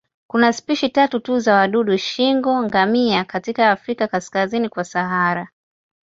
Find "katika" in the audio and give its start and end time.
3.25-3.71